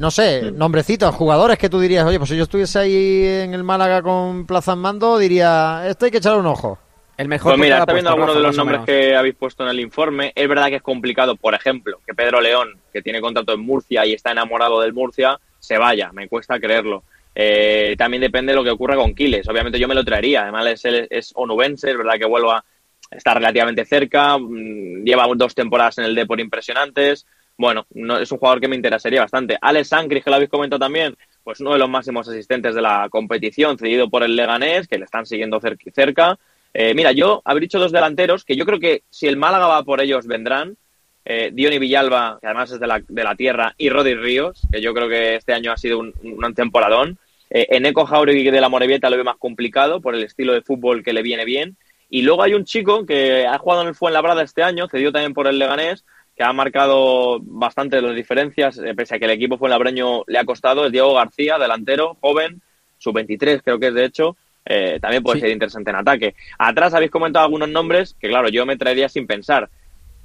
no 0.00 0.10
sé, 0.10 0.50
mm. 0.52 0.56
nombrecitos, 0.56 1.14
jugadores 1.14 1.58
que 1.58 1.68
tú 1.68 1.80
dirías, 1.80 2.04
oye, 2.04 2.18
pues 2.18 2.30
si 2.30 2.36
yo 2.36 2.44
estuviese 2.44 2.78
ahí 2.78 3.24
en 3.24 3.54
el 3.54 3.64
Málaga 3.64 4.02
con 4.02 4.46
Plaza 4.46 4.72
en 4.72 4.78
Mando, 4.78 5.18
diría, 5.18 5.84
esto 5.86 6.04
hay 6.04 6.10
que 6.10 6.18
echarle 6.18 6.40
un 6.40 6.46
ojo. 6.46 6.78
El 7.16 7.28
mejor 7.28 7.52
pues 7.52 7.60
mira, 7.60 7.78
está 7.78 7.92
viendo 7.92 8.10
algunos 8.10 8.34
de 8.34 8.40
los 8.40 8.56
nombres 8.56 8.80
que 8.86 9.14
habéis 9.14 9.34
puesto 9.34 9.62
en 9.62 9.70
el 9.70 9.80
informe. 9.80 10.32
Es 10.34 10.48
verdad 10.48 10.68
que 10.68 10.76
es 10.76 10.82
complicado, 10.82 11.36
por 11.36 11.54
ejemplo, 11.54 12.00
que 12.06 12.14
Pedro 12.14 12.40
León, 12.40 12.80
que 12.92 13.02
tiene 13.02 13.20
contrato 13.20 13.52
en 13.52 13.60
Murcia 13.60 14.06
y 14.06 14.14
está 14.14 14.32
enamorado 14.32 14.80
del 14.80 14.92
Murcia, 14.92 15.38
se 15.58 15.78
vaya. 15.78 16.10
Me 16.12 16.28
cuesta 16.28 16.58
creerlo. 16.58 17.04
Eh, 17.34 17.94
también 17.96 18.22
depende 18.22 18.52
de 18.52 18.56
lo 18.56 18.64
que 18.64 18.70
ocurra 18.70 18.96
con 18.96 19.14
Quiles. 19.14 19.46
Obviamente 19.48 19.78
yo 19.78 19.88
me 19.88 19.94
lo 19.94 20.04
traería. 20.04 20.42
Además 20.42 20.84
es, 20.84 21.06
es 21.10 21.32
onubense, 21.34 21.90
es 21.90 21.96
verdad 21.96 22.14
que 22.18 22.26
vuelva, 22.26 22.64
está 23.16 23.34
relativamente 23.34 23.84
cerca, 23.84 24.38
mm, 24.38 25.04
lleva 25.04 25.26
dos 25.34 25.54
temporadas 25.54 25.98
en 25.98 26.04
el 26.04 26.14
Depor 26.14 26.40
impresionantes. 26.40 27.26
Bueno, 27.56 27.86
no, 27.94 28.18
es 28.18 28.30
un 28.32 28.38
jugador 28.38 28.60
que 28.60 28.68
me 28.68 28.76
interesaría 28.76 29.20
bastante. 29.20 29.58
Alex 29.60 29.88
Sancris, 29.88 30.24
que 30.24 30.30
lo 30.30 30.36
habéis 30.36 30.50
comentado 30.50 30.80
también, 30.80 31.16
pues 31.44 31.60
uno 31.60 31.72
de 31.72 31.78
los 31.78 31.88
máximos 31.88 32.28
asistentes 32.28 32.74
de 32.74 32.82
la 32.82 33.08
competición, 33.10 33.78
cedido 33.78 34.08
por 34.08 34.22
el 34.22 34.36
Leganés, 34.36 34.88
que 34.88 34.98
le 34.98 35.04
están 35.04 35.26
siguiendo 35.26 35.60
cerca. 35.60 36.38
Eh, 36.74 36.94
mira, 36.94 37.12
yo 37.12 37.42
habría 37.44 37.66
dicho 37.66 37.78
dos 37.78 37.92
delanteros 37.92 38.44
que 38.44 38.56
yo 38.56 38.64
creo 38.64 38.80
que 38.80 39.02
si 39.10 39.26
el 39.26 39.36
Málaga 39.36 39.66
va 39.66 39.82
por 39.82 40.00
ellos 40.00 40.26
vendrán. 40.26 40.76
Eh, 41.24 41.50
Villalba, 41.52 42.38
que 42.40 42.48
además 42.48 42.72
es 42.72 42.80
de 42.80 42.86
la, 42.86 43.00
de 43.06 43.22
la 43.24 43.36
tierra, 43.36 43.74
y 43.78 43.90
Rodri 43.90 44.14
Ríos, 44.14 44.60
que 44.72 44.80
yo 44.80 44.92
creo 44.92 45.08
que 45.08 45.36
este 45.36 45.52
año 45.52 45.70
ha 45.70 45.76
sido 45.76 46.00
un, 46.00 46.12
un 46.22 46.54
temporadón. 46.54 47.16
Eh, 47.48 47.66
Eneco 47.70 48.06
Jauregui 48.06 48.50
de 48.50 48.60
la 48.60 48.70
Morevieta 48.70 49.10
lo 49.10 49.18
ve 49.18 49.24
más 49.24 49.36
complicado 49.36 50.00
por 50.00 50.14
el 50.14 50.24
estilo 50.24 50.52
de 50.54 50.62
fútbol 50.62 51.04
que 51.04 51.12
le 51.12 51.22
viene 51.22 51.44
bien. 51.44 51.76
Y 52.14 52.20
luego 52.20 52.42
hay 52.42 52.52
un 52.52 52.66
chico 52.66 53.06
que 53.06 53.46
ha 53.46 53.56
jugado 53.56 53.80
en 53.80 53.88
el 53.88 53.94
Fuenlabrada 53.94 54.42
este 54.42 54.62
año, 54.62 54.86
cedido 54.86 55.12
también 55.12 55.32
por 55.32 55.46
el 55.46 55.58
Leganés, 55.58 56.04
que 56.36 56.44
ha 56.44 56.52
marcado 56.52 57.38
bastante 57.40 58.02
las 58.02 58.14
diferencias, 58.14 58.76
eh, 58.76 58.94
pese 58.94 59.14
a 59.14 59.18
que 59.18 59.24
el 59.24 59.30
equipo 59.30 59.56
fue 59.56 59.70
labreño 59.70 60.22
le 60.26 60.38
ha 60.38 60.44
costado, 60.44 60.84
es 60.84 60.92
Diego 60.92 61.14
García, 61.14 61.58
delantero, 61.58 62.18
joven, 62.20 62.60
sub-23 62.98 63.62
creo 63.64 63.80
que 63.80 63.86
es 63.86 63.94
de 63.94 64.04
hecho, 64.04 64.36
eh, 64.66 64.98
también 65.00 65.22
puede 65.22 65.40
ser 65.40 65.48
interesante 65.48 65.88
en 65.88 65.96
ataque. 65.96 66.34
Atrás 66.58 66.92
habéis 66.92 67.10
comentado 67.10 67.46
algunos 67.46 67.70
nombres 67.70 68.14
que, 68.20 68.28
claro, 68.28 68.50
yo 68.50 68.66
me 68.66 68.76
traería 68.76 69.08
sin 69.08 69.26
pensar. 69.26 69.70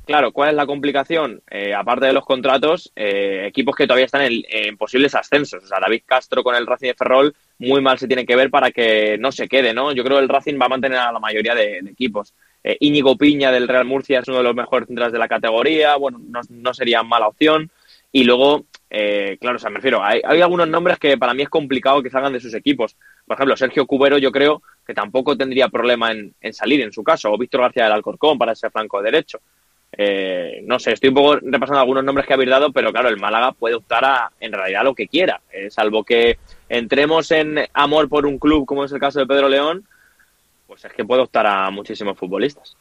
Claro, 0.05 0.33
¿cuál 0.33 0.49
es 0.49 0.55
la 0.55 0.65
complicación? 0.65 1.41
Eh, 1.49 1.73
aparte 1.73 2.07
de 2.07 2.13
los 2.13 2.25
contratos, 2.25 2.91
equipos 2.95 3.77
que 3.77 3.87
todavía 3.87 4.07
están 4.07 4.23
en, 4.29 4.75
posibles 4.75 5.15
ascensos. 5.15 5.63
O 5.63 5.67
sea, 5.67 5.79
David 5.79 6.01
Castro 6.05 6.43
con 6.43 6.53
el 6.53 6.67
Racing 6.67 6.87
de 6.87 6.95
Ferrol 6.95 7.35
muy 7.59 7.81
mal 7.81 7.97
se 7.97 8.07
tiene 8.07 8.25
que 8.25 8.35
ver 8.35 8.49
para 8.49 8.71
que 8.71 9.17
no 9.19 9.31
se 9.31 9.47
quede, 9.47 9.73
¿no? 9.73 9.91
Yo 9.91 10.03
creo 10.03 10.17
que 10.17 10.23
el 10.23 10.29
Racing 10.29 10.59
va 10.61 10.65
a 10.65 10.69
mantener 10.69 10.99
a 10.99 11.11
la 11.11 11.19
mayoría 11.19 11.55
de 11.55 11.79
equipos. 11.79 12.33
Eh, 12.63 12.77
Íñigo 12.81 13.17
Piña 13.17 13.51
del 13.51 13.67
Real 13.67 13.85
Murcia 13.85 14.19
es 14.19 14.27
uno 14.27 14.37
de 14.37 14.43
los 14.43 14.55
mejores 14.55 14.87
centrales 14.87 15.13
de 15.13 15.19
la 15.19 15.27
categoría, 15.27 15.95
bueno, 15.95 16.19
no, 16.49 16.73
sería 16.73 17.03
mala 17.03 17.27
opción. 17.27 17.71
Y 18.11 18.23
luego, 18.23 18.65
eh, 18.89 19.37
claro, 19.39 19.57
o 19.57 19.59
sea, 19.59 19.69
me 19.69 19.77
refiero, 19.77 20.03
hay, 20.03 20.21
algunos 20.23 20.67
nombres 20.67 20.97
que 20.97 21.17
para 21.17 21.33
mí 21.33 21.43
es 21.43 21.49
complicado 21.49 22.01
que 22.01 22.09
salgan 22.09 22.33
de 22.33 22.39
sus 22.39 22.53
equipos. 22.53 22.95
Por 23.25 23.35
ejemplo, 23.35 23.57
Sergio 23.57 23.85
Cubero 23.85 24.17
yo 24.17 24.31
creo 24.31 24.61
que 24.85 24.93
tampoco 24.93 25.37
tendría 25.37 25.67
problema 25.67 26.11
en, 26.11 26.33
salir 26.53 26.81
en 26.81 26.93
su 26.93 27.03
caso, 27.03 27.31
o 27.31 27.37
Víctor 27.37 27.61
García 27.61 27.83
del 27.83 27.93
Alcorcón 27.93 28.37
para 28.37 28.53
ese 28.53 28.69
flanco 28.69 29.01
derecho. 29.01 29.39
Eh, 29.91 30.61
no 30.65 30.79
sé, 30.79 30.93
estoy 30.93 31.09
un 31.09 31.15
poco 31.15 31.35
repasando 31.37 31.79
algunos 31.79 32.03
nombres 32.03 32.27
que 32.27 32.33
habéis 32.33 32.49
dado, 32.49 32.71
pero 32.71 32.91
claro, 32.91 33.09
el 33.09 33.17
Málaga 33.17 33.51
puede 33.51 33.75
optar 33.75 34.05
a, 34.05 34.31
en 34.39 34.51
realidad, 34.51 34.83
lo 34.83 34.93
que 34.93 35.07
quiera, 35.07 35.41
salvo 35.69 36.03
que 36.03 36.37
entremos 36.69 37.31
en 37.31 37.67
amor 37.73 38.09
por 38.09 38.25
un 38.25 38.37
club, 38.37 38.65
como 38.65 38.83
es 38.83 38.91
el 38.91 38.99
caso 38.99 39.19
de 39.19 39.25
Pedro 39.25 39.49
León, 39.49 39.85
pues 40.67 40.83
es 40.85 40.93
que 40.93 41.05
puede 41.05 41.21
optar 41.21 41.47
a 41.47 41.69
muchísimos 41.71 42.17
futbolistas. 42.17 42.75